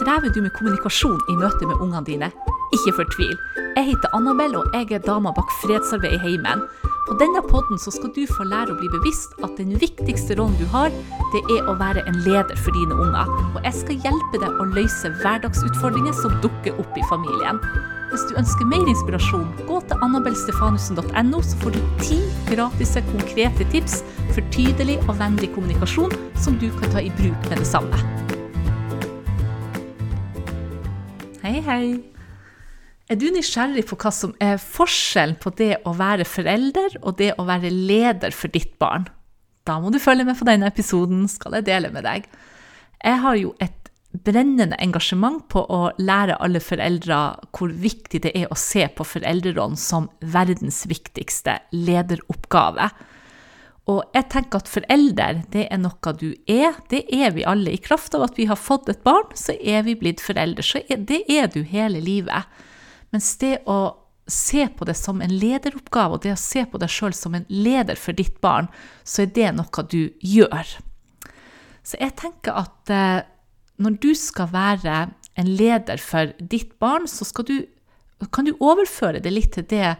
Strever 0.00 0.30
du 0.32 0.40
med 0.40 0.52
kommunikasjon 0.56 1.18
i 1.28 1.34
møte 1.36 1.66
med 1.68 1.80
ungene 1.84 2.00
dine? 2.06 2.28
Ikke 2.72 2.94
fortvil. 2.96 3.34
Jeg 3.76 3.84
heter 3.90 4.14
Annabelle, 4.16 4.62
og 4.62 4.72
jeg 4.72 4.94
er 4.96 5.02
dama 5.04 5.28
bak 5.36 5.50
fredsarbeid 5.60 6.14
i 6.16 6.20
heimen. 6.22 6.62
På 7.04 7.16
denne 7.20 7.42
podden 7.44 7.76
skal 7.82 8.08
du 8.16 8.22
få 8.30 8.46
lære 8.48 8.72
å 8.72 8.78
bli 8.78 8.88
bevisst 8.94 9.34
at 9.44 9.58
den 9.58 9.74
viktigste 9.82 10.38
rollen 10.38 10.56
du 10.56 10.64
har, 10.72 10.88
det 11.34 11.42
er 11.52 11.68
å 11.68 11.74
være 11.76 12.06
en 12.08 12.16
leder 12.24 12.56
for 12.62 12.72
dine 12.78 12.96
unger. 12.96 13.28
Og 13.50 13.60
jeg 13.66 13.76
skal 13.82 14.06
hjelpe 14.06 14.40
deg 14.40 14.62
å 14.62 14.68
løse 14.72 15.12
hverdagsutfordringer 15.20 16.16
som 16.22 16.38
dukker 16.46 16.80
opp 16.80 16.96
i 16.96 17.04
familien. 17.10 17.60
Hvis 18.14 18.24
du 18.30 18.40
ønsker 18.40 18.72
mer 18.72 18.88
inspirasjon, 18.88 19.44
gå 19.68 19.82
til 19.90 20.06
annabelstefanussen.no, 20.06 21.42
så 21.44 21.60
får 21.60 21.76
du 21.76 21.82
ti 22.00 22.22
gratis 22.48 22.96
konkrete 23.12 23.68
tips 23.76 24.00
for 24.32 24.40
tydelig 24.56 24.96
og 25.10 25.20
vennlig 25.20 25.52
kommunikasjon 25.52 26.16
som 26.40 26.56
du 26.56 26.70
kan 26.80 26.96
ta 26.96 27.04
i 27.04 27.12
bruk 27.20 27.52
med 27.52 27.60
det 27.60 27.68
samme. 27.68 28.19
Hei, 31.50 31.64
hei. 31.66 31.86
Er 33.10 33.16
du 33.18 33.24
nysgjerrig 33.34 33.82
på 33.90 33.96
hva 33.98 34.12
som 34.14 34.36
er 34.38 34.60
forskjellen 34.62 35.34
på 35.42 35.50
det 35.58 35.80
å 35.82 35.96
være 35.98 36.22
forelder 36.22 36.92
og 37.00 37.16
det 37.18 37.32
å 37.42 37.46
være 37.48 37.72
leder 37.74 38.30
for 38.30 38.54
ditt 38.54 38.76
barn? 38.78 39.08
Da 39.66 39.80
må 39.82 39.90
du 39.90 39.98
følge 39.98 40.28
med 40.28 40.38
på 40.38 40.46
denne 40.46 40.68
episoden, 40.70 41.24
skal 41.26 41.56
jeg 41.58 41.66
dele 41.66 41.90
med 41.90 42.06
deg. 42.06 42.28
Jeg 43.02 43.18
har 43.24 43.40
jo 43.40 43.50
et 43.58 43.90
brennende 44.14 44.78
engasjement 44.78 45.42
på 45.50 45.64
å 45.66 45.80
lære 45.98 46.38
alle 46.38 46.62
foreldre 46.62 47.18
hvor 47.50 47.74
viktig 47.82 48.22
det 48.28 48.36
er 48.44 48.46
å 48.46 48.60
se 48.68 48.86
på 48.86 49.08
foreldrerollen 49.16 49.74
som 49.74 50.06
verdens 50.22 50.84
viktigste 50.86 51.58
lederoppgave. 51.74 52.92
Og 53.88 54.02
jeg 54.14 54.28
tenker 54.30 54.60
at 54.60 54.68
forelder, 54.70 55.40
det 55.50 55.64
er 55.72 55.80
noe 55.80 56.12
du 56.18 56.28
er. 56.50 56.76
Det 56.92 57.00
er 57.14 57.32
vi 57.34 57.46
alle. 57.48 57.72
I 57.74 57.80
kraft 57.82 58.14
av 58.14 58.26
at 58.28 58.36
vi 58.38 58.46
har 58.50 58.60
fått 58.60 58.90
et 58.92 59.00
barn, 59.06 59.32
så 59.34 59.56
er 59.56 59.86
vi 59.86 59.96
blitt 59.98 60.22
forelder. 60.22 60.66
Så 60.66 60.84
det 60.88 61.24
er 61.32 61.48
du 61.50 61.62
hele 61.66 62.02
livet. 62.04 62.46
Mens 63.10 63.32
det 63.40 63.62
å 63.66 63.80
se 64.30 64.68
på 64.68 64.86
det 64.86 64.94
som 64.94 65.18
en 65.24 65.32
lederoppgave, 65.32 66.14
og 66.14 66.22
det 66.22 66.36
å 66.36 66.38
se 66.38 66.62
på 66.68 66.78
deg 66.78 66.92
sjøl 66.92 67.16
som 67.16 67.34
en 67.34 67.48
leder 67.50 67.98
for 67.98 68.14
ditt 68.14 68.38
barn, 68.44 68.70
så 69.02 69.24
er 69.24 69.34
det 69.34 69.50
noe 69.56 69.86
du 69.90 70.12
gjør. 70.22 70.76
Så 71.82 71.98
jeg 71.98 72.14
tenker 72.20 72.60
at 72.60 72.92
eh, 72.94 73.26
når 73.80 73.98
du 74.04 74.12
skal 74.14 74.52
være 74.52 75.00
en 75.40 75.50
leder 75.58 75.98
for 76.02 76.34
ditt 76.38 76.76
barn, 76.82 77.08
så 77.08 77.26
du, 77.42 77.64
kan 78.30 78.46
du 78.46 78.54
overføre 78.60 79.22
det 79.24 79.32
litt 79.32 79.54
til 79.56 79.66
det 79.70 79.94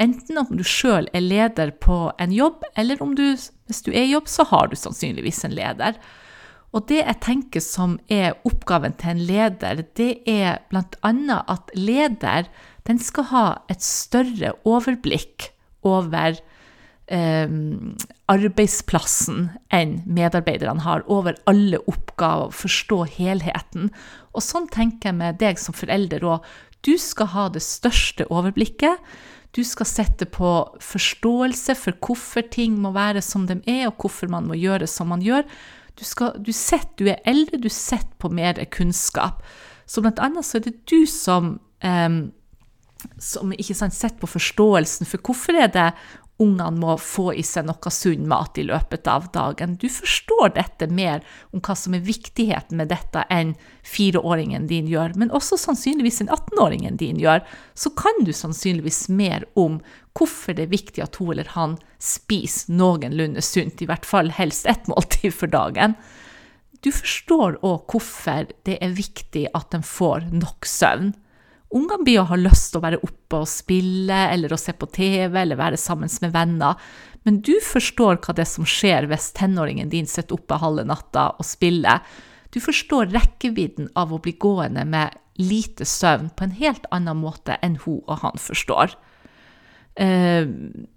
Enten 0.00 0.38
om 0.40 0.52
du 0.52 0.64
sjøl 0.66 1.08
er 1.16 1.24
leder 1.24 1.72
på 1.80 2.10
en 2.20 2.32
jobb, 2.34 2.64
eller 2.76 3.00
om 3.02 3.14
du, 3.16 3.24
hvis 3.32 3.82
du 3.86 3.90
er 3.94 4.04
i 4.04 4.12
jobb, 4.12 4.28
så 4.28 4.44
har 4.50 4.68
du 4.68 4.76
sannsynligvis 4.76 5.44
en 5.48 5.56
leder. 5.56 5.96
Og 6.76 6.84
det 6.90 7.00
jeg 7.00 7.20
tenker 7.24 7.62
som 7.64 7.96
er 8.12 8.34
oppgaven 8.44 8.96
til 9.00 9.14
en 9.14 9.22
leder, 9.28 9.80
det 9.96 10.10
er 10.28 10.60
bl.a. 10.68 11.12
at 11.48 11.72
leder 11.78 12.50
den 12.86 13.00
skal 13.02 13.30
ha 13.32 13.46
et 13.72 13.82
større 13.82 14.52
overblikk 14.68 15.48
over 15.86 16.36
eh, 17.08 17.54
arbeidsplassen 18.30 19.48
enn 19.74 19.96
medarbeiderne 20.04 20.84
har, 20.84 21.06
over 21.08 21.38
alle 21.50 21.80
oppgaver, 21.88 22.52
forstå 22.54 23.00
helheten. 23.16 23.88
Og 24.36 24.44
sånn 24.44 24.68
tenker 24.68 25.10
jeg 25.10 25.20
med 25.22 25.40
deg 25.40 25.62
som 25.62 25.76
forelder 25.76 26.26
òg. 26.26 26.44
Du 26.86 26.94
skal 27.00 27.32
ha 27.32 27.48
det 27.50 27.64
største 27.64 28.28
overblikket. 28.28 29.00
Du 29.56 29.62
skal 29.64 29.88
sette 29.88 30.28
på 30.28 30.50
forståelse 30.84 31.76
for 31.80 31.96
hvorfor 32.04 32.44
ting 32.52 32.76
må 32.82 32.92
være 32.92 33.22
som 33.24 33.46
de 33.48 33.56
er, 33.64 33.86
og 33.88 34.02
hvorfor 34.02 34.28
man 34.32 34.48
må 34.50 34.58
gjøre 34.60 34.88
som 34.90 35.08
man 35.12 35.24
gjør. 35.24 35.46
Du, 35.96 36.04
skal, 36.04 36.34
du, 36.36 36.52
setter, 36.52 36.92
du 37.00 37.08
er 37.08 37.22
eldre, 37.24 37.60
du 37.62 37.70
setter 37.72 38.12
på 38.20 38.28
mer 38.28 38.60
kunnskap. 38.72 39.40
Så 39.88 40.02
blant 40.04 40.20
annet 40.20 40.44
så 40.44 40.58
er 40.58 40.66
det 40.66 40.74
du 40.90 41.06
som, 41.08 41.54
um, 41.80 42.18
som 43.22 43.54
ikke 43.56 43.78
sant, 43.78 43.96
setter 43.96 44.20
på 44.20 44.28
forståelsen 44.34 45.08
for 45.08 45.24
hvorfor 45.24 45.56
er 45.56 45.72
det 45.72 45.88
ungene 46.42 46.76
må 46.76 46.96
få 47.00 47.30
i 47.34 47.42
seg 47.46 47.64
noe 47.68 47.92
sunn 47.92 48.26
mat 48.28 48.58
i 48.60 48.64
løpet 48.68 49.08
av 49.08 49.30
dagen. 49.32 49.76
Du 49.80 49.88
forstår 49.88 50.52
dette 50.56 50.88
mer 50.92 51.24
om 51.56 51.62
hva 51.64 51.76
som 51.78 51.96
er 51.96 52.04
viktigheten 52.04 52.76
med 52.80 52.90
dette 52.92 53.24
enn 53.32 53.54
fireåringen 53.86 54.68
din 54.68 54.90
gjør, 54.90 55.16
men 55.16 55.32
også 55.34 55.58
sannsynligvis 55.60 56.20
enn 56.22 56.32
18-åringen 56.32 57.00
din 57.00 57.20
gjør. 57.22 57.44
Så 57.74 57.92
kan 57.96 58.24
du 58.26 58.34
sannsynligvis 58.36 59.06
mer 59.08 59.48
om 59.56 59.80
hvorfor 60.16 60.56
det 60.56 60.66
er 60.66 60.74
viktig 60.76 61.04
at 61.04 61.16
hun 61.20 61.32
eller 61.34 61.48
han 61.56 61.78
spiser 62.02 62.76
noenlunde 62.76 63.44
sunt, 63.44 63.80
i 63.80 63.88
hvert 63.88 64.08
fall 64.08 64.32
helst 64.36 64.68
ett 64.68 64.88
måltid 64.92 65.32
for 65.36 65.52
dagen. 65.52 65.96
Du 66.84 66.92
forstår 66.92 67.56
òg 67.64 67.88
hvorfor 67.90 68.50
det 68.68 68.76
er 68.84 68.96
viktig 68.96 69.48
at 69.56 69.72
de 69.72 69.80
får 69.84 70.28
nok 70.36 70.68
søvn. 70.68 71.14
Ungene 71.74 72.04
blir 72.06 72.20
å 72.22 72.28
ha 72.30 72.38
lyst 72.38 72.70
til 72.70 72.80
å 72.80 72.84
være 72.84 73.02
oppe 73.02 73.40
og 73.42 73.50
spille, 73.50 74.20
eller 74.30 74.52
å 74.54 74.60
se 74.60 74.74
på 74.76 74.86
TV, 74.94 75.34
eller 75.42 75.58
være 75.58 75.80
sammen 75.80 76.10
med 76.22 76.34
venner. 76.34 76.78
Men 77.26 77.40
du 77.42 77.56
forstår 77.64 78.20
hva 78.22 78.36
det 78.36 78.44
er 78.44 78.52
som 78.52 78.68
skjer 78.68 79.08
hvis 79.10 79.32
tenåringen 79.34 79.90
din 79.90 80.06
sitter 80.06 80.38
oppe 80.38 80.60
halve 80.62 80.84
natta 80.86 81.32
og 81.34 81.46
spiller. 81.46 82.04
Du 82.54 82.60
forstår 82.62 83.10
rekkevidden 83.10 83.90
av 83.98 84.14
å 84.14 84.20
bli 84.22 84.36
gående 84.38 84.86
med 84.86 85.16
lite 85.42 85.84
søvn 85.84 86.30
på 86.36 86.46
en 86.46 86.54
helt 86.56 86.86
annen 86.94 87.18
måte 87.18 87.58
enn 87.66 87.80
hun 87.82 87.98
og 88.06 88.22
han 88.22 88.38
forstår. 88.40 88.94
Eh, 89.98 90.46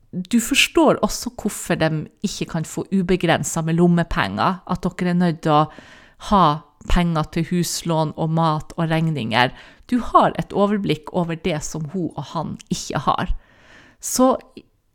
du 0.10 0.40
forstår 0.42 1.02
også 1.06 1.34
hvorfor 1.38 1.78
de 1.82 1.90
ikke 2.26 2.48
kan 2.54 2.66
få 2.66 2.86
ubegrensa 2.94 3.62
med 3.66 3.78
lommepenger, 3.78 4.62
at 4.66 4.86
dere 4.86 5.14
er 5.14 5.20
nødt 5.20 5.44
til 5.46 5.58
å 5.58 5.66
ha 6.30 6.46
penger 6.90 7.28
til 7.34 7.46
huslån 7.52 8.16
og 8.18 8.32
mat 8.34 8.74
og 8.78 8.90
regninger. 8.90 9.52
Du 9.90 9.98
har 10.12 10.36
et 10.38 10.54
overblikk 10.54 11.10
over 11.18 11.40
det 11.44 11.58
som 11.66 11.88
hun 11.94 12.12
og 12.14 12.32
han 12.34 12.58
ikke 12.70 13.02
har. 13.08 13.34
Så, 14.00 14.36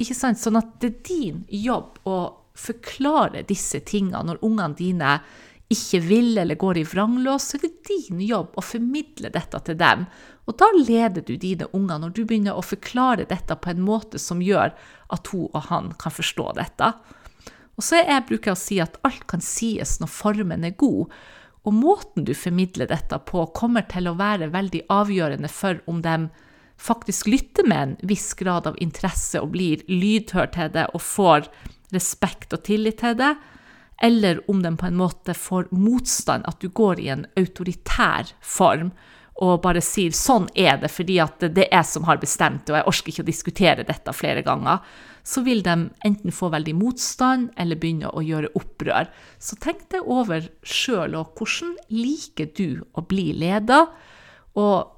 ikke 0.00 0.16
sant? 0.16 0.40
Sånn 0.40 0.60
at 0.60 0.76
det 0.82 0.92
er 0.92 1.00
din 1.08 1.42
jobb 1.50 1.98
å 2.06 2.18
forklare 2.54 3.42
disse 3.48 3.80
tingene 3.82 4.22
når 4.28 4.44
ungene 4.46 4.78
dine 4.78 5.16
ikke 5.74 5.98
vil 6.04 6.38
eller 6.38 6.58
går 6.60 6.78
i 6.78 6.86
vranglås, 6.86 7.48
så 7.48 7.58
er 7.58 7.64
det 7.64 7.88
din 7.88 8.20
jobb 8.22 8.54
å 8.54 8.62
formidle 8.62 9.30
dette 9.32 9.58
til 9.66 9.78
dem. 9.80 10.04
Og 10.44 10.58
da 10.60 10.68
leder 10.76 11.24
du 11.24 11.34
dine 11.40 11.68
unger 11.74 12.02
når 12.02 12.14
du 12.14 12.22
begynner 12.24 12.56
å 12.56 12.64
forklare 12.64 13.26
dette 13.30 13.56
på 13.56 13.72
en 13.72 13.82
måte 13.82 14.20
som 14.20 14.42
gjør 14.44 14.74
at 15.14 15.32
hun 15.32 15.48
og 15.48 15.62
han 15.70 15.92
kan 16.00 16.14
forstå 16.14 16.50
dette. 16.60 16.92
Og 17.74 17.82
så 17.82 18.02
jeg 18.04 18.26
bruker 18.28 18.52
jeg 18.52 18.58
å 18.58 18.60
si 18.60 18.78
at 18.82 19.00
alt 19.06 19.24
kan 19.30 19.42
sies 19.42 19.96
når 20.02 20.12
formen 20.12 20.66
er 20.68 20.76
god. 20.78 21.10
Og 21.64 21.72
måten 21.72 22.26
du 22.28 22.34
formidler 22.36 22.90
dette 22.90 23.18
på, 23.24 23.46
kommer 23.56 23.86
til 23.88 24.10
å 24.10 24.16
være 24.18 24.50
veldig 24.52 24.84
avgjørende 24.92 25.48
for 25.48 25.80
om 25.90 26.02
de 26.04 26.28
faktisk 26.80 27.30
lytter 27.30 27.66
med 27.68 27.82
en 27.82 27.96
viss 28.10 28.32
grad 28.36 28.66
av 28.68 28.76
interesse 28.82 29.40
og 29.40 29.54
blir 29.54 29.84
lydhør 29.88 30.50
til 30.52 30.72
det 30.74 30.88
og 30.92 31.00
får 31.04 31.48
respekt 31.94 32.52
og 32.52 32.64
tillit 32.66 32.98
til 33.00 33.16
det, 33.16 33.32
eller 34.02 34.42
om 34.50 34.60
de 34.62 34.74
på 34.76 34.88
en 34.90 34.98
måte 34.98 35.36
får 35.38 35.70
motstand, 35.72 36.44
at 36.50 36.60
du 36.60 36.68
går 36.68 37.00
i 37.00 37.10
en 37.14 37.26
autoritær 37.38 38.34
form 38.42 38.90
og 39.42 39.62
bare 39.62 39.82
sier 39.82 40.10
'sånn 40.10 40.48
er 40.54 40.76
det 40.78 40.90
fordi 40.90 41.18
at 41.18 41.40
det 41.40 41.66
er 41.66 41.78
jeg 41.78 41.86
som 41.86 42.04
har 42.04 42.18
bestemt 42.18 42.66
det, 42.66 42.72
og 42.72 42.78
jeg 42.78 42.86
orker 42.86 43.10
ikke 43.10 43.22
å 43.22 43.32
diskutere 43.32 43.86
dette 43.86 44.12
flere 44.12 44.42
ganger', 44.42 44.80
så 45.24 45.42
vil 45.42 45.62
de 45.62 45.90
enten 46.04 46.30
få 46.30 46.50
veldig 46.52 46.74
motstand 46.74 47.50
eller 47.56 47.76
begynne 47.76 48.12
å 48.12 48.22
gjøre 48.22 48.52
opprør. 48.54 49.08
Så 49.40 49.56
tenk 49.56 49.88
deg 49.90 50.02
over 50.06 50.48
sjøl 50.62 51.16
og 51.16 51.34
hvordan 51.34 51.76
liker 51.88 52.46
du 52.54 52.84
å 52.94 53.00
bli 53.02 53.32
leder? 53.32 53.88
Og 54.54 54.90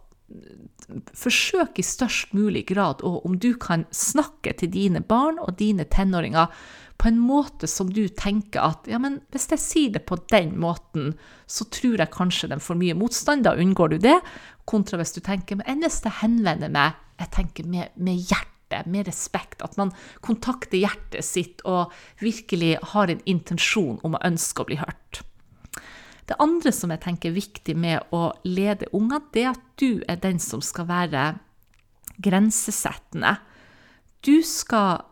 forsøk 1.14 1.78
i 1.78 1.84
størst 1.86 2.34
mulig 2.34 2.64
grad, 2.66 3.02
og 3.06 3.26
om 3.26 3.36
du 3.38 3.52
kan 3.60 3.84
snakke 3.94 4.54
til 4.58 4.72
dine 4.72 5.00
barn 5.00 5.38
og 5.42 5.58
dine 5.60 5.86
tenåringer 5.86 6.50
på 6.96 7.10
en 7.10 7.18
måte 7.20 7.68
som 7.68 7.90
du 7.92 8.06
tenker 8.08 8.64
at 8.64 8.88
ja, 8.88 8.98
men 9.02 9.20
hvis 9.34 9.50
jeg 9.52 9.62
sier 9.62 9.94
det 9.96 10.06
på 10.08 10.18
den 10.32 10.54
måten, 10.60 11.12
så 11.46 11.66
tror 11.68 12.00
jeg 12.00 12.14
kanskje 12.14 12.50
den 12.50 12.62
får 12.64 12.78
mye 12.80 12.96
motstand, 12.96 13.44
da 13.44 13.54
unngår 13.54 13.94
du 13.94 13.98
det. 14.08 14.16
Kontra 14.66 14.98
hvis 15.00 15.14
du 15.14 15.20
tenker 15.20 15.60
men 15.60 15.84
hvis 15.84 16.02
jeg 16.06 16.20
henvender 16.22 16.72
meg 16.72 16.96
jeg 17.20 17.32
tenker 17.32 17.68
med, 17.68 17.94
med 17.96 18.18
hjertet, 18.28 18.88
med 18.90 19.08
respekt. 19.08 19.62
At 19.64 19.76
man 19.80 19.92
kontakter 20.24 20.80
hjertet 20.80 21.24
sitt 21.24 21.62
og 21.64 21.94
virkelig 22.20 22.74
har 22.92 23.12
en 23.12 23.22
intensjon 23.28 24.00
om 24.04 24.18
å 24.18 24.24
ønske 24.26 24.62
å 24.62 24.68
bli 24.68 24.80
hørt. 24.80 25.22
Det 26.26 26.38
andre 26.42 26.72
som 26.74 26.90
jeg 26.90 27.02
tenker 27.04 27.30
er 27.30 27.38
viktig 27.38 27.76
med 27.78 28.14
å 28.14 28.30
lede 28.46 28.88
unger, 28.96 29.22
det 29.32 29.44
er 29.44 29.52
at 29.52 29.66
du 29.78 30.02
er 30.10 30.18
den 30.22 30.40
som 30.42 30.62
skal 30.64 30.88
være 30.88 31.26
grensesettende. 32.22 33.36
Du 34.26 34.40
skal 34.42 35.04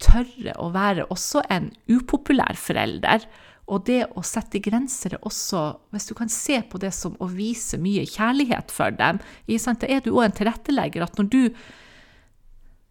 tørre 0.00 0.54
å 0.62 0.70
være 0.72 1.08
også 1.12 1.42
en 1.52 1.70
upopulær 1.90 2.58
forelder. 2.58 3.26
Og 3.70 3.84
det 3.86 4.00
å 4.18 4.22
sette 4.26 4.62
grenser 4.62 5.14
er 5.14 5.26
også, 5.26 5.62
hvis 5.94 6.08
du 6.10 6.14
kan 6.18 6.30
se 6.32 6.58
på 6.66 6.80
det 6.82 6.90
som 6.94 7.14
å 7.22 7.28
vise 7.30 7.78
mye 7.78 8.06
kjærlighet 8.08 8.72
for 8.74 8.94
dem, 8.94 9.20
da 9.46 9.86
er 9.86 10.02
du 10.02 10.10
òg 10.14 10.24
en 10.26 10.38
tilrettelegger. 10.40 11.06
At 11.06 11.18
når 11.18 11.30
du 11.30 11.42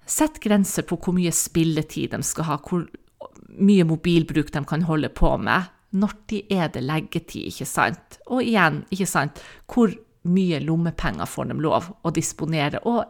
setter 0.09 0.43
grenser 0.47 0.87
på 0.87 0.97
hvor 0.99 1.15
mye 1.17 1.33
spilletid 1.35 2.15
de 2.15 2.21
skal 2.25 2.47
ha, 2.47 2.59
hvor 2.63 2.87
mye 3.59 3.87
mobilbruk 3.87 4.53
de 4.55 4.63
kan 4.67 4.87
holde 4.87 5.11
på 5.11 5.33
med, 5.41 5.67
når 5.91 6.13
de 6.29 6.43
er 6.53 6.69
det 6.73 6.83
leggetid, 6.85 7.47
ikke 7.49 7.67
sant? 7.67 8.19
Og 8.29 8.43
igjen, 8.45 8.83
ikke 8.93 9.09
sant, 9.09 9.41
hvor 9.71 9.93
mye 10.29 10.59
lommepenger 10.61 11.29
får 11.29 11.49
de 11.49 11.57
lov 11.63 11.89
å 12.05 12.13
disponere? 12.13 12.81
Og 12.85 13.05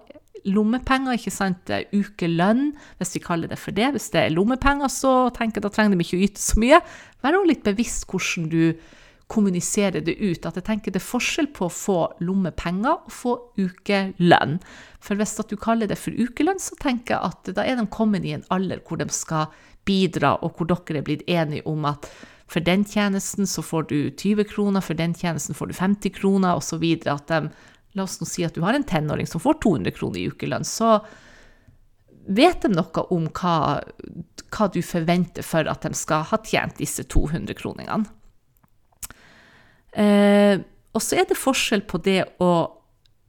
lommepenger, 0.48 1.18
ikke 1.18 1.34
sant, 1.34 1.74
ukelønn, 1.92 2.70
hvis 3.00 3.18
vi 3.18 3.24
kaller 3.26 3.52
det 3.52 3.60
for 3.60 3.76
det. 3.76 3.92
Hvis 3.96 4.12
det 4.14 4.24
er 4.24 4.36
lommepenger, 4.36 4.92
så 4.92 5.14
tenker 5.36 5.60
jeg 5.60 5.68
da 5.68 5.74
trenger 5.76 5.98
de 5.98 6.08
ikke 6.08 6.22
å 6.22 6.26
yte 6.30 6.44
så 6.44 6.62
mye. 6.62 6.80
Vær 7.24 7.40
også 7.40 7.52
litt 7.52 7.68
bevisst 7.68 8.08
hvordan 8.10 8.50
du 8.54 8.64
kommuniserer 9.30 10.02
det 10.02 10.16
ut. 10.18 10.48
At 10.48 10.58
jeg 10.58 10.66
tenker 10.66 10.94
det 10.94 11.02
er 11.02 11.06
forskjell 11.06 11.52
på 11.54 11.68
å 11.68 11.74
få 11.74 11.98
lommepenger 12.26 12.96
og 12.96 13.14
få 13.14 13.36
ukelønn. 13.60 14.58
For 15.04 15.20
hvis 15.20 15.38
du 15.52 15.56
kaller 15.60 15.90
det 15.90 16.00
for 16.02 16.16
ukelønn, 16.16 16.62
så 16.62 16.78
tenker 16.82 17.18
jeg 17.18 17.34
at 17.34 17.54
da 17.60 17.66
er 17.68 17.80
de 17.80 17.86
kommet 17.94 18.26
i 18.26 18.34
en 18.38 18.48
alder 18.54 18.82
hvor 18.88 19.02
de 19.02 19.10
skal 19.14 19.52
bidra, 19.88 20.36
og 20.44 20.58
hvor 20.58 20.70
dere 20.70 21.02
er 21.02 21.06
blitt 21.06 21.28
enige 21.30 21.66
om 21.70 21.88
at 21.90 22.10
for 22.50 22.66
den 22.66 22.84
tjenesten 22.86 23.48
så 23.48 23.62
får 23.62 23.90
du 23.92 23.98
20 24.10 24.44
kroner, 24.50 24.82
for 24.82 24.98
den 24.98 25.14
tjenesten 25.14 25.56
får 25.56 25.70
du 25.70 25.74
50 25.78 26.14
kroner, 26.18 26.58
osv. 26.58 26.84
At 27.06 27.30
de, 27.30 27.50
la 27.94 28.06
oss 28.06 28.18
nå 28.22 28.28
si 28.30 28.46
at 28.46 28.58
du 28.58 28.64
har 28.66 28.74
en 28.74 28.86
tenåring 28.86 29.30
som 29.30 29.42
får 29.44 29.60
200 29.64 29.94
kroner 29.98 30.22
i 30.22 30.30
ukelønn, 30.32 30.66
så 30.66 30.98
vet 32.30 32.66
de 32.66 32.72
noe 32.74 33.06
om 33.14 33.28
hva, 33.38 33.56
hva 34.50 34.70
du 34.74 34.82
forventer 34.86 35.46
for 35.46 35.70
at 35.70 35.86
de 35.86 35.94
skal 35.98 36.26
ha 36.32 36.42
tjent 36.46 36.82
disse 36.82 37.06
200 37.06 37.58
kroningene. 37.58 38.10
Eh, 39.94 40.62
og 40.94 41.02
så 41.02 41.22
er 41.22 41.30
det 41.30 41.38
forskjell 41.38 41.82
på 41.90 41.98
det 42.06 42.22
å 42.46 42.52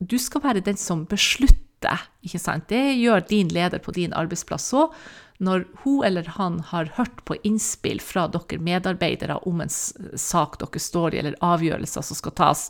Du 0.01 0.17
skal 0.21 0.41
være 0.41 0.63
den 0.65 0.79
som 0.81 1.03
beslutter, 1.05 2.07
ikke 2.25 2.39
sant? 2.41 2.71
Det 2.73 2.97
gjør 2.97 3.21
din 3.29 3.51
leder 3.53 3.83
på 3.85 3.93
din 3.93 4.15
arbeidsplass 4.17 4.71
òg 4.73 4.95
når 5.41 5.65
hun 5.83 6.05
eller 6.05 6.29
han 6.37 6.61
har 6.69 6.93
hørt 6.99 7.23
på 7.25 7.37
innspill 7.49 8.01
fra 8.05 8.27
dere 8.29 8.61
medarbeidere 8.61 9.39
om 9.49 9.63
en 9.65 9.73
sak 9.73 10.59
dere 10.61 10.83
står 10.83 11.15
i, 11.15 11.23
eller 11.23 11.39
avgjørelser 11.41 12.05
som 12.05 12.19
skal 12.19 12.37
tas, 12.37 12.67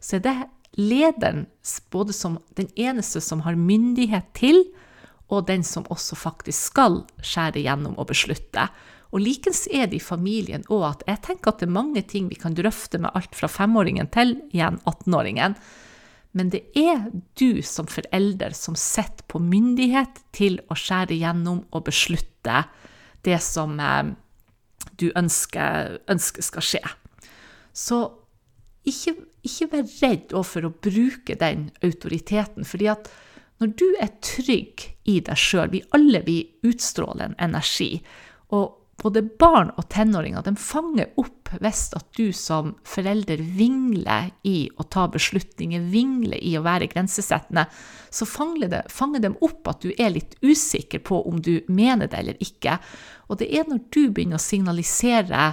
så 0.00 0.18
er 0.18 0.24
det 0.26 0.36
lederen 0.78 1.46
både 1.90 2.14
som 2.16 2.38
den 2.60 2.68
eneste 2.76 3.22
som 3.24 3.42
har 3.46 3.58
myndighet 3.58 4.28
til, 4.36 4.62
og 5.30 5.46
den 5.46 5.62
som 5.64 5.86
også 5.88 6.18
faktisk 6.18 6.72
skal 6.72 7.02
skjære 7.22 7.62
gjennom 7.62 7.96
og 7.98 8.10
beslutte. 8.10 8.66
Og 9.10 9.22
likens 9.22 9.64
er 9.72 9.88
det 9.90 9.98
i 9.98 10.02
familien 10.02 10.66
òg 10.70 10.84
at 10.88 11.04
jeg 11.08 11.22
tenker 11.26 11.52
at 11.52 11.62
det 11.62 11.68
er 11.68 11.78
mange 11.78 12.02
ting 12.06 12.28
vi 12.30 12.38
kan 12.38 12.54
drøfte 12.54 12.98
med 13.02 13.14
alt 13.14 13.34
fra 13.38 13.50
femåringen 13.50 14.10
til 14.14 14.36
igjen 14.50 14.78
18-åringen. 14.84 15.56
Men 16.36 16.52
det 16.52 16.62
er 16.78 17.08
du 17.38 17.62
som 17.66 17.88
forelder 17.90 18.54
som 18.54 18.76
sitter 18.78 19.26
på 19.30 19.40
myndighet 19.42 20.22
til 20.36 20.60
å 20.70 20.76
skjære 20.78 21.18
gjennom 21.18 21.64
og 21.74 21.86
beslutte 21.88 22.62
det 23.26 23.40
som 23.42 23.74
eh, 23.82 24.12
du 25.00 25.10
ønsker, 25.18 25.98
ønsker, 26.10 26.46
skal 26.46 26.66
skje. 26.66 26.84
Så 27.74 27.98
ikke, 28.88 29.16
ikke 29.46 29.70
vær 29.74 29.90
redd 30.00 30.36
for 30.46 30.66
å 30.66 30.72
bruke 30.72 31.36
den 31.40 31.68
autoriteten. 31.84 32.64
fordi 32.64 32.88
at 32.94 33.10
når 33.60 33.74
du 33.76 33.86
er 34.00 34.14
trygg 34.24 34.86
i 35.04 35.18
deg 35.20 35.36
sjøl 35.36 35.68
Vi 35.74 35.82
alle 35.92 36.22
vi 36.24 36.38
utstråler 36.64 37.26
en 37.28 37.36
energi. 37.50 38.00
Og 38.56 38.79
både 39.00 39.22
barn 39.40 39.72
og 39.80 39.88
tenåringer 39.92 40.44
de 40.44 40.52
fanger 40.60 41.10
opp 41.20 41.50
hvis 41.62 41.88
at 41.96 42.06
du 42.18 42.30
som 42.36 42.74
forelder 42.86 43.40
vingler 43.56 44.30
i 44.46 44.68
å 44.78 44.86
ta 44.86 45.06
beslutninger, 45.10 45.88
vingler 45.90 46.38
i 46.38 46.52
å 46.58 46.62
være 46.62 46.90
grensesettende, 46.92 47.64
så 48.10 48.28
fanger, 48.28 48.70
det, 48.70 48.82
fanger 48.92 49.24
de 49.24 49.32
opp 49.46 49.72
at 49.72 49.82
du 49.82 49.90
er 49.96 50.14
litt 50.14 50.36
usikker 50.44 51.02
på 51.06 51.22
om 51.26 51.40
du 51.42 51.56
mener 51.68 52.10
det 52.10 52.20
eller 52.20 52.44
ikke. 52.44 52.78
Og 53.28 53.40
det 53.40 53.50
er 53.56 53.66
når 53.68 53.82
du 53.90 54.02
begynner 54.10 54.38
å 54.38 54.44
signalisere 54.44 55.50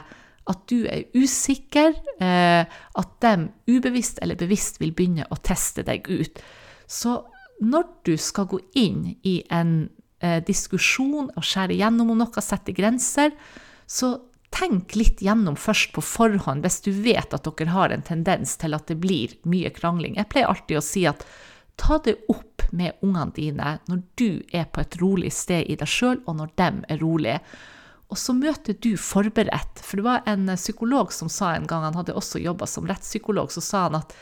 at 0.48 0.62
du 0.72 0.86
er 0.88 1.08
usikker, 1.18 1.96
eh, 2.24 2.64
at 2.68 3.16
de 3.24 3.50
ubevisst 3.68 4.22
eller 4.24 4.40
bevisst 4.40 4.80
vil 4.82 4.94
begynne 4.96 5.28
å 5.32 5.40
teste 5.44 5.84
deg 5.88 6.08
ut. 6.08 6.40
Så 6.88 7.20
når 7.60 7.88
du 8.06 8.14
skal 8.22 8.48
gå 8.48 8.60
inn 8.78 9.16
i 9.26 9.42
en 9.50 9.90
eh, 10.22 10.40
diskusjon 10.46 11.30
og 11.34 11.46
skjære 11.46 11.78
gjennom 11.80 12.14
om 12.14 12.24
noe, 12.24 12.44
sette 12.44 12.76
grenser, 12.76 13.34
så 13.88 14.16
tenk 14.54 14.96
litt 14.96 15.22
gjennom 15.22 15.58
først 15.60 15.92
på 15.96 16.02
forhånd 16.04 16.64
hvis 16.64 16.80
du 16.86 16.92
vet 16.96 17.34
at 17.36 17.48
dere 17.48 17.74
har 17.74 17.94
en 17.94 18.06
tendens 18.06 18.56
til 18.60 18.78
at 18.78 18.88
det 18.90 19.00
blir 19.02 19.36
mye 19.50 19.72
krangling. 19.76 20.18
Jeg 20.18 20.32
pleier 20.32 20.52
alltid 20.52 20.80
å 20.80 20.86
si 20.86 21.04
at 21.10 21.26
ta 21.78 22.00
det 22.04 22.18
opp 22.32 22.66
med 22.74 22.98
ungene 23.06 23.36
dine 23.36 23.74
når 23.88 24.04
du 24.20 24.30
er 24.56 24.66
på 24.72 24.82
et 24.82 24.98
rolig 25.02 25.32
sted 25.36 25.68
i 25.68 25.78
deg 25.80 25.90
sjøl, 25.92 26.22
og 26.26 26.40
når 26.40 26.54
de 26.58 26.70
er 26.90 27.02
rolige. 27.04 27.42
Og 28.08 28.20
så 28.20 28.34
møter 28.34 28.78
du 28.80 28.94
forberedt. 29.00 29.84
For 29.84 30.00
det 30.00 30.08
var 30.08 30.28
en 30.32 30.48
psykolog 30.56 31.12
som 31.14 31.30
sa 31.32 31.54
en 31.56 31.68
gang, 31.68 31.84
han 31.84 31.98
hadde 32.00 32.16
også 32.16 32.42
jobba 32.42 32.68
som 32.70 32.88
rettspsykolog, 32.88 33.52
så 33.52 33.64
sa 33.64 33.88
han 33.88 34.00
at 34.00 34.16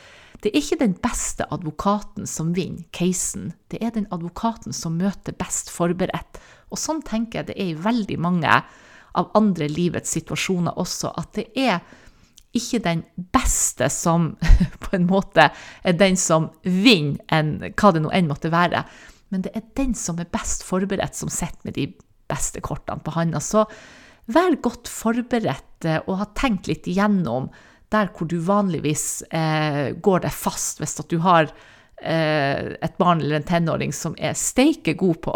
det 0.46 0.52
er 0.52 0.62
ikke 0.62 0.78
den 0.84 0.94
beste 1.02 1.48
advokaten 1.50 2.28
som 2.30 2.52
vinner 2.54 2.86
casen, 2.94 3.50
det 3.74 3.80
er 3.82 3.96
den 3.96 4.06
advokaten 4.14 4.76
som 4.78 5.00
møter 5.02 5.34
best 5.34 5.72
forberedt. 5.74 6.38
Og 6.70 6.78
sånn 6.78 7.02
tenker 7.02 7.42
jeg 7.42 7.48
det 7.50 7.56
er 7.58 7.72
i 7.72 7.80
veldig 7.82 8.18
mange 8.22 8.52
av 9.16 9.32
andre 9.34 9.66
livets 9.72 10.14
situasjoner 10.14 10.78
også, 10.78 11.16
at 11.18 11.34
det 11.40 11.48
er 11.58 11.82
ikke 12.56 12.84
den 12.86 13.02
beste 13.34 13.90
som 13.90 14.36
på 14.86 14.94
en 14.96 15.10
måte 15.10 15.50
er 15.82 15.98
den 15.98 16.14
som 16.20 16.52
vinner, 16.62 17.18
enn 17.34 17.58
hva 17.74 17.96
det 17.96 18.06
nå 18.06 18.14
enn 18.14 18.30
måtte 18.30 18.54
være. 18.54 18.86
Men 19.34 19.48
det 19.48 19.56
er 19.58 19.66
den 19.82 19.96
som 19.98 20.22
er 20.22 20.30
best 20.30 20.62
forberedt, 20.68 21.18
som 21.18 21.32
sitter 21.34 21.66
med 21.66 21.80
de 21.80 21.90
beste 22.30 22.62
kortene 22.62 23.02
på 23.02 23.18
handa. 23.18 23.42
Så 23.42 23.66
vær 24.30 24.62
godt 24.62 24.90
forberedt 24.90 25.90
eh, 25.90 26.04
og 26.06 26.22
ha 26.22 26.30
tenkt 26.38 26.70
litt 26.70 26.86
igjennom 26.90 27.50
der 27.94 28.12
hvor 28.16 28.30
du 28.30 28.40
vanligvis 28.44 29.24
eh, 29.30 29.94
går 29.94 30.26
deg 30.26 30.34
fast 30.34 30.82
hvis 30.82 30.98
at 31.02 31.10
du 31.12 31.20
har 31.24 31.50
eh, 32.02 32.76
et 32.82 32.98
barn 33.00 33.22
eller 33.22 33.40
en 33.40 33.48
tenåring 33.48 33.94
som 33.96 34.16
er 34.18 34.38
steike 34.38 34.96
god 35.00 35.22
på 35.28 35.36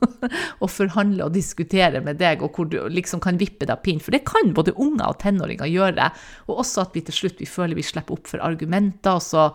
å 0.64 0.68
forhandle 0.70 1.28
og 1.28 1.34
diskutere 1.36 2.02
med 2.04 2.18
deg, 2.20 2.42
og 2.42 2.56
hvor 2.56 2.68
du 2.70 2.78
liksom 2.92 3.22
kan 3.22 3.38
vippe 3.40 3.68
deg 3.68 3.82
pinn. 3.84 4.02
For 4.02 4.14
det 4.14 4.24
kan 4.28 4.54
både 4.56 4.74
unger 4.74 5.08
og 5.10 5.20
tenåringer 5.22 5.70
gjøre. 5.70 6.10
Og 6.48 6.62
også 6.64 6.86
at 6.86 6.96
vi 6.96 7.04
til 7.06 7.20
slutt 7.20 7.42
vi 7.42 7.50
føler 7.50 7.78
vi 7.78 7.86
slipper 7.86 8.16
opp 8.16 8.30
for 8.30 8.42
argumenter, 8.44 9.18
og 9.18 9.24
så 9.24 9.50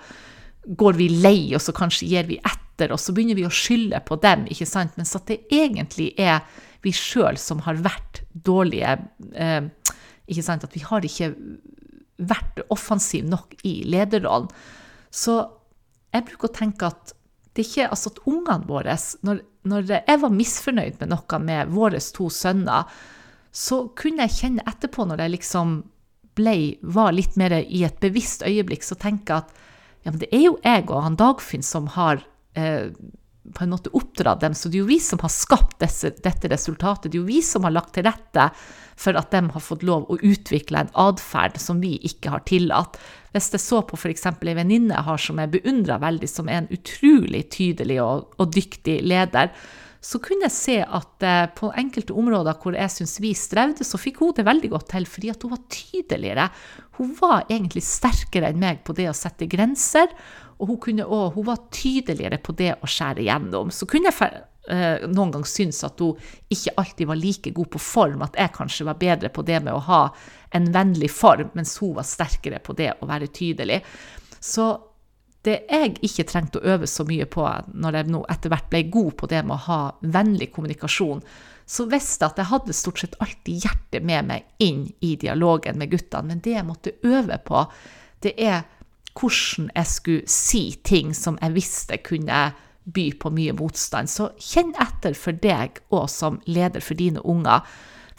går 0.78 0.98
vi 1.00 1.10
lei, 1.24 1.40
og 1.58 1.64
så 1.64 1.74
kanskje 1.76 2.10
gir 2.10 2.28
vi 2.30 2.38
etter, 2.38 2.94
og 2.94 3.02
så 3.02 3.14
begynner 3.16 3.38
vi 3.38 3.48
å 3.48 3.54
skylde 3.54 4.02
på 4.06 4.18
dem, 4.22 4.46
ikke 4.54 4.70
sant? 4.70 4.96
Mens 4.98 5.16
at 5.18 5.28
det 5.30 5.42
egentlig 5.54 6.12
er 6.22 6.42
vi 6.86 6.94
sjøl 6.96 7.38
som 7.38 7.62
har 7.68 7.82
vært 7.82 8.24
dårlige. 8.34 8.96
Eh, 9.38 9.62
ikke 10.32 10.46
sant? 10.46 10.66
At 10.66 10.78
vi 10.78 10.84
har 10.86 11.06
ikke 11.06 11.34
vært 12.30 12.62
offensiv 12.74 13.26
nok 13.30 13.56
i 13.68 13.82
lederrollen. 13.90 14.50
Så 15.12 15.40
jeg 16.12 16.28
bruker 16.28 16.50
å 16.50 16.56
tenke 16.56 16.92
at 16.92 17.16
det 17.52 17.64
er 17.64 17.68
ikke 17.68 17.88
altså 17.92 18.12
at 18.14 18.22
ungene 18.32 18.68
våre 18.68 18.96
når, 19.28 19.42
når, 19.68 19.90
jeg 19.98 20.20
var 20.22 20.36
misfornøyd 20.36 21.02
med 21.02 21.12
noe 21.12 21.40
med 21.44 21.74
våre 21.76 22.00
to 22.16 22.30
sønner, 22.32 22.88
så 23.52 23.84
kunne 24.00 24.28
jeg 24.28 24.38
kjenne 24.38 24.68
etterpå, 24.70 25.04
når 25.08 25.26
jeg 25.26 25.34
liksom 25.36 25.74
ble, 26.40 26.56
var 26.82 27.12
litt 27.12 27.36
mer 27.40 27.58
i 27.60 27.84
et 27.84 28.00
bevisst 28.04 28.46
øyeblikk, 28.48 28.86
så 28.88 28.96
tenke 28.96 29.42
at 29.44 29.52
ja, 30.06 30.14
men 30.14 30.22
det 30.22 30.32
er 30.34 30.46
jo 30.48 30.56
jeg 30.64 30.88
og 30.88 31.04
han 31.04 31.18
Dagfinn 31.20 31.66
som 31.66 31.90
har 31.94 32.24
eh, 32.58 32.88
på 33.52 33.64
en 33.66 33.74
måte 33.74 33.92
oppdratt 33.98 34.42
dem, 34.42 34.56
så 34.56 34.70
det 34.70 34.80
er 34.80 34.86
jo 34.86 34.90
vi 34.90 35.00
som 35.04 35.20
har 35.22 35.34
skapt 35.34 35.80
disse, 35.84 36.14
dette 36.24 36.50
resultatet. 36.50 37.10
Det 37.12 37.18
er 37.18 37.22
jo 37.22 37.28
vi 37.28 37.42
som 37.46 37.68
har 37.68 37.76
lagt 37.76 37.94
til 37.98 38.08
rette 38.08 38.48
for 39.00 39.18
at 39.20 39.32
de 39.34 39.44
har 39.54 39.64
fått 39.64 39.86
lov 39.88 40.08
å 40.10 40.20
utvikle 40.20 40.84
en 40.84 40.94
atferd 41.00 41.60
som 41.62 41.82
vi 41.84 41.98
ikke 42.08 42.34
har 42.34 42.46
tillatt. 42.50 43.00
Hvis 43.32 43.52
jeg 43.56 43.64
så 43.64 43.82
på 43.88 44.00
f.eks. 44.00 44.28
ei 44.28 44.58
venninne 44.58 44.96
jeg 44.98 45.08
har 45.08 45.22
som 45.22 45.40
jeg 45.40 45.54
beundrer 45.54 46.02
veldig, 46.04 46.30
som 46.30 46.50
er 46.50 46.64
en 46.64 46.74
utrolig 46.74 47.46
tydelig 47.54 48.02
og, 48.04 48.34
og 48.38 48.52
dyktig 48.56 49.00
leder, 49.08 49.54
så 50.02 50.18
kunne 50.18 50.48
jeg 50.48 50.56
se 50.56 50.76
at 50.82 51.26
eh, 51.26 51.48
på 51.54 51.70
enkelte 51.78 52.16
områder 52.18 52.58
hvor 52.62 52.74
jeg 52.74 52.90
syns 52.90 53.20
vi 53.22 53.36
strevde, 53.38 53.86
så 53.86 54.00
fikk 54.02 54.24
hun 54.24 54.34
det 54.38 54.48
veldig 54.48 54.72
godt 54.74 54.90
til, 54.96 55.06
fordi 55.06 55.30
hun 55.36 55.54
var 55.54 55.62
tydeligere. 55.70 56.48
Hun 56.98 57.14
var 57.20 57.46
egentlig 57.46 57.84
sterkere 57.86 58.50
enn 58.50 58.62
meg 58.62 58.82
på 58.88 58.96
det 58.98 59.08
å 59.12 59.18
sette 59.18 59.46
grenser, 59.50 60.10
og 60.62 60.70
hun, 60.70 60.80
kunne 60.82 61.08
å, 61.10 61.24
hun 61.34 61.48
var 61.48 61.66
tydeligere 61.74 62.38
på 62.44 62.54
det 62.58 62.76
å 62.78 62.90
skjære 62.90 63.26
gjennom. 63.26 63.72
Så 63.74 63.88
kunne 63.90 64.12
jeg 64.12 64.42
eh, 64.70 65.08
noen 65.10 65.34
gang 65.34 65.46
synes 65.50 65.82
at 65.88 66.00
hun 66.04 66.20
ikke 66.54 66.76
alltid 66.78 67.10
var 67.10 67.18
like 67.20 67.54
god 67.58 67.72
på 67.74 67.82
form, 67.82 68.22
at 68.22 68.38
jeg 68.38 68.54
kanskje 68.54 68.86
var 68.92 69.00
bedre 69.02 69.32
på 69.34 69.46
det 69.48 69.58
med 69.66 69.74
å 69.74 69.82
ha 69.90 70.04
en 70.54 70.70
vennlig 70.74 71.10
form, 71.14 71.50
mens 71.58 71.74
hun 71.82 71.96
var 71.98 72.06
sterkere 72.06 72.62
på 72.62 72.78
det 72.78 72.92
å 73.00 73.10
være 73.10 73.32
tydelig. 73.34 73.82
Så 74.38 74.70
det 75.42 75.64
jeg 75.66 75.96
ikke 76.06 76.28
trengte 76.30 76.60
å 76.60 76.76
øve 76.76 76.90
så 76.90 77.06
mye 77.08 77.26
på 77.26 77.48
når 77.74 77.98
jeg 77.98 78.14
nå 78.14 78.22
etter 78.30 78.54
hvert 78.54 78.70
ble 78.70 78.84
god 78.94 79.16
på 79.18 79.30
det 79.32 79.42
med 79.42 79.56
å 79.56 79.66
ha 79.66 79.80
vennlig 80.14 80.52
kommunikasjon, 80.54 81.24
så 81.66 81.88
visste 81.90 82.26
jeg 82.26 82.34
at 82.34 82.42
jeg 82.42 82.52
hadde 82.52 82.76
stort 82.76 83.02
sett 83.02 83.18
alltid 83.24 83.66
hjertet 83.66 84.06
med 84.06 84.28
meg 84.28 84.62
inn 84.62 84.84
i 85.02 85.16
dialogen 85.18 85.80
med 85.80 85.90
guttene. 85.94 86.28
Men 86.30 86.44
det 86.44 86.54
jeg 86.58 86.68
måtte 86.68 86.94
øve 87.08 87.40
på, 87.48 87.64
det 88.22 88.36
er 88.38 88.62
hvordan 89.18 89.72
jeg 89.76 89.88
skulle 89.90 90.28
si 90.30 90.64
ting 90.88 91.16
som 91.18 91.38
jeg 91.42 91.56
visste 91.56 91.98
kunne 92.06 92.52
by 92.92 93.12
på 93.22 93.32
mye 93.34 93.54
motstand. 93.58 94.10
Så 94.10 94.32
kjenn 94.42 94.74
etter 94.82 95.16
for 95.18 95.38
deg 95.38 95.82
òg 95.94 96.08
som 96.12 96.40
leder 96.50 96.84
for 96.84 96.98
dine 96.98 97.22
unger. 97.22 97.66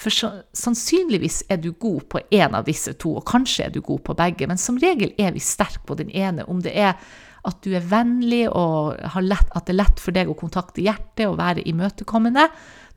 For 0.02 0.10
sannsynligvis 0.56 1.44
er 1.52 1.60
du 1.62 1.72
god 1.72 2.06
på 2.10 2.22
én 2.34 2.56
av 2.56 2.66
disse 2.66 2.94
to, 2.98 3.16
og 3.18 3.26
kanskje 3.28 3.68
er 3.68 3.74
du 3.74 3.82
god 3.84 4.02
på 4.06 4.16
begge, 4.18 4.48
men 4.50 4.58
som 4.58 4.80
regel 4.82 5.12
er 5.20 5.34
vi 5.34 5.42
sterke 5.42 5.84
på 5.86 5.98
den 5.98 6.10
ene. 6.10 6.46
Om 6.48 6.62
det 6.64 6.74
er 6.74 6.96
at 7.42 7.58
du 7.64 7.72
er 7.74 7.86
vennlig 7.86 8.44
og 8.50 8.98
lett, 9.22 9.50
at 9.50 9.66
det 9.66 9.74
er 9.74 9.80
lett 9.80 10.02
for 10.02 10.14
deg 10.14 10.30
å 10.30 10.38
kontakte 10.38 10.82
hjertet 10.82 11.26
og 11.26 11.38
være 11.40 11.64
imøtekommende, 11.70 12.48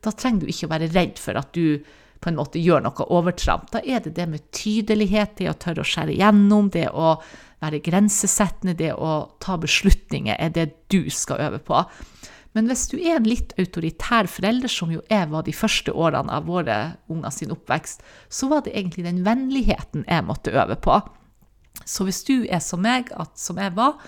da 0.02 0.12
trenger 0.14 0.44
du 0.44 0.52
ikke 0.52 0.68
å 0.68 0.74
være 0.74 0.90
redd 0.94 1.18
for 1.18 1.38
at 1.38 1.50
du 1.56 1.82
på 2.20 2.30
en 2.30 2.38
måte 2.38 2.62
gjør 2.62 2.84
noe 2.86 3.08
overtramp. 3.12 3.70
Da 3.74 3.82
er 3.84 4.02
det 4.04 4.14
det 4.16 4.28
med 4.30 4.46
tydelighet, 4.56 5.36
det 5.40 5.50
å 5.50 5.58
tørre 5.60 5.84
å 5.84 5.88
skjære 5.88 6.14
igjennom, 6.16 6.70
det 6.74 6.88
å 6.90 7.16
være 7.64 7.80
grensesettende, 7.84 8.76
det 8.78 8.92
å 8.94 9.18
ta 9.42 9.56
beslutninger, 9.60 10.36
er 10.38 10.52
det 10.54 10.68
du 10.92 11.06
skal 11.12 11.40
øve 11.48 11.62
på. 11.64 11.82
Men 12.56 12.70
hvis 12.70 12.86
du 12.88 12.96
er 12.96 13.18
en 13.18 13.28
litt 13.28 13.52
autoritær 13.60 14.28
forelder, 14.32 14.72
som 14.72 14.92
jo 14.92 15.02
jeg 15.12 15.28
var 15.28 15.44
de 15.44 15.52
første 15.52 15.92
årene 15.92 16.32
av 16.32 16.46
våre 16.48 16.76
unger 17.12 17.34
sin 17.34 17.52
oppvekst, 17.52 18.04
så 18.32 18.48
var 18.48 18.64
det 18.64 18.72
egentlig 18.72 19.04
den 19.04 19.20
vennligheten 19.26 20.06
jeg 20.08 20.24
måtte 20.24 20.54
øve 20.56 20.78
på. 20.80 20.96
Så 21.84 22.06
hvis 22.08 22.22
du 22.24 22.46
er 22.48 22.62
som 22.64 22.80
meg, 22.80 23.12
at, 23.12 23.34
som 23.36 23.60
jeg 23.60 23.74
var, 23.76 24.00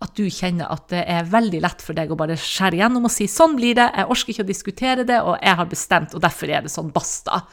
at 0.00 0.14
du 0.16 0.24
kjenner 0.32 0.70
at 0.72 0.86
det 0.92 1.02
er 1.12 1.28
veldig 1.28 1.60
lett 1.60 1.82
for 1.84 1.96
deg 1.96 2.10
å 2.10 2.18
bare 2.18 2.38
skjære 2.40 2.80
gjennom 2.80 3.04
og 3.04 3.12
si 3.12 3.26
'sånn 3.28 3.56
blir 3.56 3.74
det', 3.74 3.92
jeg 3.96 4.08
orker 4.08 4.32
ikke 4.32 4.46
å 4.46 4.52
diskutere 4.52 5.04
det, 5.04 5.20
og 5.20 5.38
jeg 5.42 5.56
har 5.56 5.66
bestemt, 5.66 6.14
og 6.14 6.22
derfor 6.22 6.48
er 6.48 6.62
det 6.62 6.70
sånn, 6.70 6.92
basta. 6.92 7.44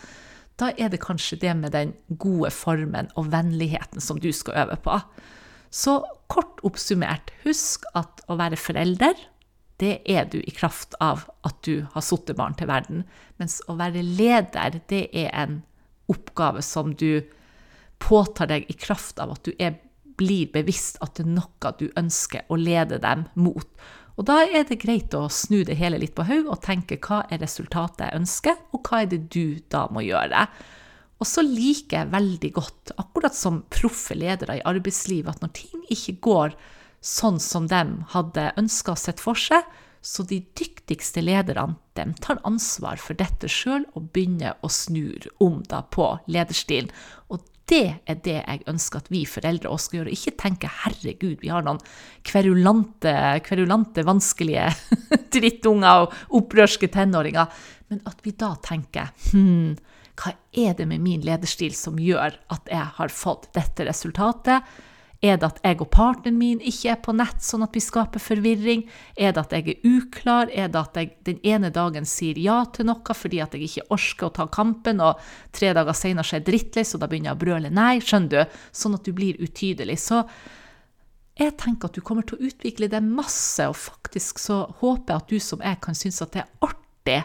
Da 0.57 0.71
er 0.77 0.89
det 0.89 1.01
kanskje 1.01 1.39
det 1.39 1.55
med 1.57 1.71
den 1.71 1.93
gode 2.17 2.51
formen 2.51 3.11
og 3.15 3.31
vennligheten 3.31 4.01
som 4.01 4.17
du 4.19 4.31
skal 4.31 4.65
øve 4.65 4.77
på. 4.81 5.01
Så 5.69 6.03
kort 6.27 6.59
oppsummert, 6.63 7.31
husk 7.43 7.83
at 7.93 8.21
å 8.27 8.37
være 8.37 8.55
forelder 8.55 9.13
det 9.77 10.01
er 10.09 10.25
du 10.25 10.39
i 10.41 10.53
kraft 10.53 10.95
av 11.03 11.27
at 11.45 11.59
du 11.65 11.85
har 11.93 12.01
satt 12.01 12.31
barn 12.37 12.55
til 12.57 12.69
verden. 12.69 13.03
Mens 13.37 13.59
å 13.69 13.77
være 13.77 14.01
leder, 14.01 14.79
det 14.89 15.07
er 15.13 15.29
en 15.37 15.59
oppgave 16.09 16.63
som 16.65 16.95
du 16.97 17.21
påtar 18.01 18.49
deg 18.49 18.65
i 18.69 18.77
kraft 18.77 19.21
av 19.21 19.35
at 19.35 19.45
du 19.45 19.53
er, 19.59 19.77
blir 20.17 20.49
bevisst 20.53 20.99
at 21.05 21.15
det 21.17 21.27
er 21.27 21.35
noe 21.37 21.71
du 21.79 21.87
ønsker 21.99 22.47
å 22.49 22.57
lede 22.59 22.99
dem 23.03 23.27
mot. 23.35 23.67
Og 24.17 24.25
da 24.25 24.41
er 24.47 24.65
det 24.65 24.79
greit 24.81 25.13
å 25.13 25.27
snu 25.29 25.61
det 25.65 25.77
hele 25.77 25.99
litt 26.01 26.15
på 26.17 26.25
hodet 26.25 26.49
og 26.49 26.63
tenke 26.65 26.97
hva 27.05 27.21
er 27.29 27.41
resultatet 27.43 28.07
jeg 28.07 28.17
ønsker, 28.17 28.57
og 28.73 28.81
hva 28.89 29.03
er 29.03 29.11
det 29.11 29.27
du 29.33 29.59
da 29.69 29.85
må 29.93 30.01
gjøre. 30.07 30.47
Og 31.17 31.25
så 31.29 31.43
liker 31.45 32.01
jeg 32.01 32.13
veldig 32.13 32.49
godt, 32.53 32.93
akkurat 33.01 33.37
som 33.37 33.63
proffe 33.73 34.17
ledere 34.17 34.59
i 34.59 34.65
arbeidslivet, 34.69 35.37
at 35.37 35.45
når 35.45 35.53
ting 35.57 35.85
ikke 35.93 36.17
går 36.25 36.57
sånn 37.01 37.37
som 37.41 37.67
de 37.69 37.83
hadde 38.13 38.51
ønska 38.57 38.93
og 38.93 39.01
sett 39.01 39.21
for 39.21 39.37
seg. 39.37 39.65
Så 40.01 40.23
de 40.29 40.39
dyktigste 40.55 41.23
lederne 41.23 41.75
de 41.97 42.05
tar 42.21 42.39
ansvar 42.47 43.01
for 43.01 43.17
dette 43.17 43.49
sjøl 43.51 43.83
og 43.97 44.11
begynner 44.15 44.55
å 44.63 44.69
snu 44.71 45.17
om 45.43 45.59
da 45.67 45.81
på 45.83 46.13
lederstilen. 46.31 46.91
Og 47.33 47.41
det 47.67 47.83
er 48.07 48.19
det 48.23 48.37
jeg 48.37 48.63
ønsker 48.71 49.01
at 49.01 49.09
vi 49.11 49.25
foreldre 49.27 49.71
også 49.71 49.89
skal 49.89 49.99
gjøre. 49.99 50.13
Ikke 50.15 50.37
tenke 50.39 50.69
'herregud, 50.71 51.37
vi 51.41 51.51
har 51.51 51.65
noen 51.65 51.81
kverulante, 52.23 53.13
kverulante 53.43 54.05
vanskelige 54.07 54.69
drittunger 55.35 56.05
og 56.05 56.13
opprørske 56.39 56.87
tenåringer', 56.87 57.51
men 57.91 58.01
at 58.07 58.23
vi 58.23 58.31
da 58.31 58.53
tenker 58.63 59.11
hm, 59.31 59.75
hva 60.17 60.33
er 60.51 60.73
det 60.79 60.87
med 60.89 61.03
min 61.03 61.21
lederstil 61.21 61.75
som 61.77 61.99
gjør 61.99 62.39
at 62.55 62.71
jeg 62.71 62.87
har 62.97 63.13
fått 63.13 63.51
dette 63.55 63.85
resultatet? 63.87 64.63
Er 65.25 65.39
det 65.39 65.47
at 65.47 65.59
jeg 65.65 65.79
og 65.81 65.89
partneren 65.89 66.35
min 66.37 66.59
ikke 66.61 66.91
er 66.93 66.99
på 67.01 67.13
nett, 67.17 67.39
sånn 67.41 67.65
at 67.65 67.73
vi 67.73 67.81
skaper 67.81 68.21
forvirring? 68.21 68.83
Er 69.17 69.33
det 69.33 69.41
at 69.47 69.55
jeg 69.55 69.73
er 69.73 69.87
uklar? 69.89 70.51
Er 70.53 70.69
det 70.69 70.81
at 70.83 70.99
jeg 70.99 71.15
den 71.25 71.39
ene 71.41 71.71
dagen 71.73 72.05
sier 72.05 72.37
ja 72.37 72.59
til 72.69 72.85
noe 72.89 73.15
fordi 73.17 73.41
at 73.41 73.55
jeg 73.57 73.65
ikke 73.65 73.87
orker 73.97 74.29
å 74.29 74.35
ta 74.35 74.45
kampen, 74.53 75.01
og 75.01 75.17
tre 75.55 75.73
dager 75.73 75.97
senere 75.97 76.27
er 76.27 76.37
jeg 76.37 76.47
drittlei, 76.51 76.85
så 76.85 77.01
da 77.01 77.09
begynner 77.09 77.33
jeg 77.33 77.39
å 77.39 77.43
brøle 77.45 77.73
nei? 77.73 77.95
Skjønner 77.97 78.29
du? 78.35 78.59
Sånn 78.77 78.99
at 78.99 79.09
du 79.09 79.15
blir 79.17 79.41
utydelig. 79.41 79.97
Så 80.05 80.21
jeg 81.37 81.57
tenker 81.57 81.89
at 81.89 81.97
du 81.97 82.05
kommer 82.05 82.25
til 82.27 82.37
å 82.37 82.51
utvikle 82.51 82.89
det 82.91 83.01
masse, 83.05 83.65
og 83.65 83.77
faktisk 83.77 84.41
så 84.41 84.67
håper 84.83 85.15
jeg 85.15 85.23
at 85.23 85.33
du 85.33 85.41
som 85.41 85.65
jeg 85.65 85.81
kan 85.81 85.97
synes 85.97 86.21
at 86.21 86.37
det 86.37 86.45
er 86.45 86.69
artig 86.69 87.19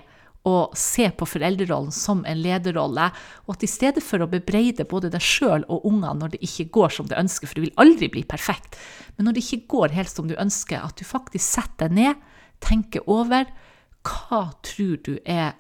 å 0.48 0.72
se 0.74 1.06
på 1.14 1.26
foreldrerollen 1.28 1.94
som 1.94 2.24
en 2.26 2.40
lederrolle, 2.42 3.10
og 3.46 3.54
at 3.54 3.66
i 3.66 3.70
stedet 3.70 4.02
for 4.02 4.24
å 4.24 4.30
bebreide 4.30 4.88
både 4.90 5.12
deg 5.12 5.22
sjøl 5.22 5.66
og 5.70 5.86
ungene 5.86 6.18
når 6.18 6.34
det 6.34 6.42
ikke 6.48 6.70
går 6.74 6.94
som 6.96 7.06
du 7.06 7.14
ønsker, 7.18 7.46
for 7.46 7.60
du 7.60 7.66
vil 7.68 7.78
aldri 7.82 8.10
bli 8.10 8.24
perfekt, 8.26 8.78
men 9.16 9.28
når 9.28 9.36
det 9.36 9.44
ikke 9.46 9.68
går 9.76 9.94
helt 9.98 10.10
som 10.10 10.26
du 10.30 10.34
ønsker, 10.34 10.82
at 10.82 10.98
du 10.98 11.06
faktisk 11.06 11.46
setter 11.46 11.92
deg 11.92 11.98
ned, 12.00 12.26
tenker 12.62 13.06
over 13.10 13.46
hva 14.02 14.48
tror 14.66 14.98
du 15.06 15.14
er 15.22 15.54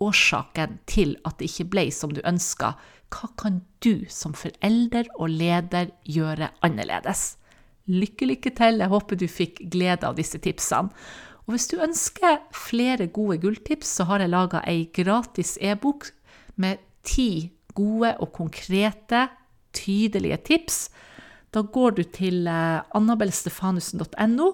årsaken 0.00 0.80
til 0.90 1.14
at 1.28 1.38
det 1.38 1.50
ikke 1.50 1.70
ble 1.76 1.86
som 1.94 2.12
du 2.14 2.22
ønska? 2.24 2.74
Hva 3.12 3.30
kan 3.38 3.60
du 3.84 4.06
som 4.10 4.34
forelder 4.36 5.10
og 5.18 5.30
leder 5.30 5.92
gjøre 6.08 6.50
annerledes? 6.64 7.34
Lykke, 7.92 8.30
lykke 8.30 8.54
til. 8.56 8.80
Jeg 8.80 8.90
håper 8.90 9.20
du 9.20 9.26
fikk 9.28 9.60
glede 9.70 10.08
av 10.08 10.16
disse 10.16 10.40
tipsene. 10.40 10.90
Og 11.44 11.54
hvis 11.54 11.68
du 11.68 11.76
ønsker 11.84 12.40
flere 12.56 13.06
gode 13.12 13.38
gulltips, 13.42 13.98
så 13.98 14.06
har 14.08 14.24
jeg 14.24 14.32
laga 14.32 14.62
ei 14.68 14.86
gratis 14.96 15.58
e-bok 15.60 16.08
med 16.56 16.80
ti 17.04 17.52
gode 17.76 18.14
og 18.22 18.32
konkrete, 18.32 19.26
tydelige 19.74 20.38
tips. 20.46 20.88
Da 21.52 21.62
går 21.62 21.98
du 21.98 22.02
til 22.02 22.46
eh, 22.48 22.80
annabelstefanussen.no, 22.96 24.48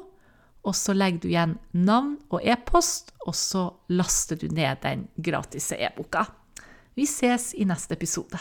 og 0.60 0.76
så 0.76 0.92
legger 0.92 1.22
du 1.22 1.28
igjen 1.30 1.56
navn 1.72 2.16
og 2.28 2.42
e-post, 2.44 3.14
og 3.24 3.36
så 3.38 3.68
laster 3.88 4.36
du 4.40 4.48
ned 4.52 4.82
den 4.82 5.06
gratis 5.16 5.70
e-boka. 5.76 6.26
Vi 6.98 7.06
ses 7.08 7.52
i 7.54 7.64
neste 7.68 7.94
episode. 7.96 8.40